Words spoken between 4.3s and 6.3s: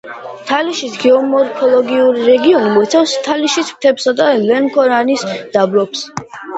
ლენქორანის დაბლობს.